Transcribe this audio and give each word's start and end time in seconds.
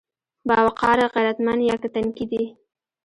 باوقاره، 0.47 1.05
غيرتمن 1.15 1.59
يا 1.69 1.75
که 1.81 1.87
تنکي 1.95 2.25
دي؟ 2.31 2.43